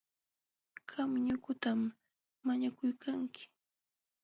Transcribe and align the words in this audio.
Qam 0.89 1.11
chukutam 1.27 1.79
mañakuykanki., 2.45 3.43